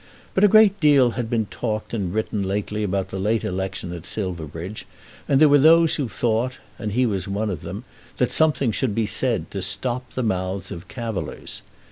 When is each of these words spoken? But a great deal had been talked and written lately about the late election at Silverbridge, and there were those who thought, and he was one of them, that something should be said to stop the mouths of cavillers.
But 0.33 0.43
a 0.43 0.47
great 0.47 0.79
deal 0.79 1.11
had 1.11 1.29
been 1.29 1.45
talked 1.51 1.93
and 1.93 2.11
written 2.11 2.41
lately 2.41 2.81
about 2.83 3.09
the 3.09 3.19
late 3.19 3.43
election 3.43 3.93
at 3.93 4.07
Silverbridge, 4.07 4.87
and 5.27 5.39
there 5.39 5.47
were 5.47 5.59
those 5.59 5.93
who 5.97 6.09
thought, 6.09 6.57
and 6.79 6.93
he 6.93 7.05
was 7.05 7.27
one 7.27 7.51
of 7.51 7.61
them, 7.61 7.83
that 8.17 8.31
something 8.31 8.71
should 8.71 8.95
be 8.95 9.05
said 9.05 9.51
to 9.51 9.61
stop 9.61 10.13
the 10.13 10.23
mouths 10.23 10.71
of 10.71 10.87
cavillers. 10.87 11.61